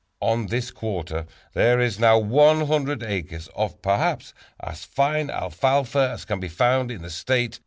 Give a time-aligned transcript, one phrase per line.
[0.19, 6.39] On this quarter there is now 100 acres of, perhaps, as fine alfalfa as can
[6.39, 7.59] be found in the state.